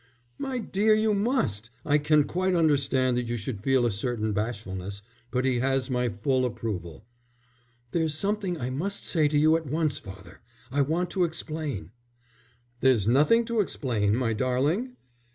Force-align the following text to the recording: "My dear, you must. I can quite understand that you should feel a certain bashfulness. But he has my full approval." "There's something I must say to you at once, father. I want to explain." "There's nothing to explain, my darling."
"My 0.39 0.57
dear, 0.57 0.95
you 0.95 1.13
must. 1.13 1.69
I 1.85 1.99
can 1.99 2.23
quite 2.23 2.55
understand 2.55 3.15
that 3.17 3.27
you 3.27 3.37
should 3.37 3.61
feel 3.61 3.85
a 3.85 3.91
certain 3.91 4.33
bashfulness. 4.33 5.03
But 5.29 5.45
he 5.45 5.59
has 5.59 5.91
my 5.91 6.09
full 6.09 6.43
approval." 6.43 7.05
"There's 7.91 8.15
something 8.17 8.59
I 8.59 8.71
must 8.71 9.05
say 9.05 9.27
to 9.27 9.37
you 9.37 9.55
at 9.55 9.67
once, 9.67 9.99
father. 9.99 10.41
I 10.71 10.81
want 10.81 11.11
to 11.11 11.23
explain." 11.23 11.91
"There's 12.79 13.07
nothing 13.07 13.45
to 13.45 13.59
explain, 13.59 14.15
my 14.15 14.33
darling." 14.33 14.95